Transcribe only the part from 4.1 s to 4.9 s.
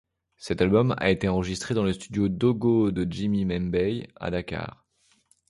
à Dakar.